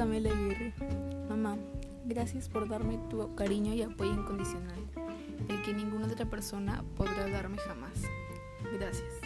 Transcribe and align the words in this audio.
Camila 0.00 0.30
Aguirre. 0.30 0.72
Mamá, 1.28 1.58
gracias 2.06 2.48
por 2.48 2.66
darme 2.66 2.98
tu 3.10 3.34
cariño 3.34 3.74
y 3.74 3.82
apoyo 3.82 4.14
incondicional, 4.14 4.78
el 5.46 5.62
que 5.62 5.74
ninguna 5.74 6.06
otra 6.06 6.24
persona 6.24 6.82
podrá 6.96 7.28
darme 7.28 7.58
jamás. 7.58 8.00
Gracias. 8.78 9.19